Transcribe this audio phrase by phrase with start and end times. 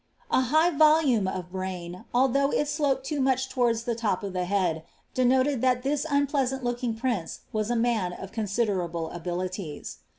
[0.31, 2.05] A mighty volume of brarn.
[2.11, 4.81] althongti ii sloped loo much towards the top of the he«d,
[5.13, 9.97] denoted that this un pleasant looking prince was a man of consideiable abilities.